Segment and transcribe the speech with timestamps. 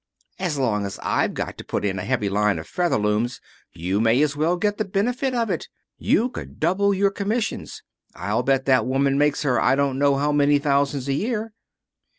[0.39, 3.39] As long as I've got to put in a heavy line of Featherlooms
[3.71, 5.67] you may as well get the benefit of it.
[5.99, 7.83] You could double your commissions.
[8.15, 11.53] I'll bet that woman makes her I don't know how many thousands a year."